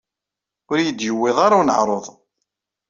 Ur 0.69 0.77
iyi-d-yuwiḍ 0.79 1.37
ara 1.45 1.59
uneɛruḍ. 1.61 2.05